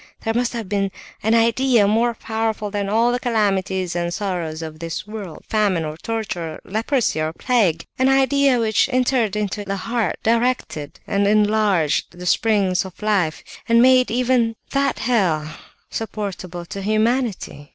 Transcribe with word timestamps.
There 0.21 0.33
must 0.33 0.53
have 0.53 0.67
been 0.67 0.89
an 1.21 1.35
idea 1.35 1.87
more 1.87 2.15
powerful 2.15 2.71
than 2.71 2.89
all 2.89 3.11
the 3.11 3.19
calamities 3.19 3.95
and 3.95 4.11
sorrows 4.11 4.63
of 4.63 4.79
this 4.79 5.05
world, 5.05 5.45
famine 5.47 5.85
or 5.85 5.95
torture, 5.95 6.59
leprosy 6.65 7.21
or 7.21 7.31
plague—an 7.33 8.09
idea 8.09 8.59
which 8.59 8.89
entered 8.91 9.35
into 9.35 9.63
the 9.63 9.75
heart, 9.77 10.17
directed 10.23 10.99
and 11.05 11.27
enlarged 11.27 12.17
the 12.17 12.25
springs 12.25 12.83
of 12.83 12.99
life, 13.03 13.43
and 13.69 13.79
made 13.79 14.09
even 14.09 14.55
that 14.71 14.97
hell 14.97 15.47
supportable 15.91 16.65
to 16.65 16.81
humanity! 16.81 17.69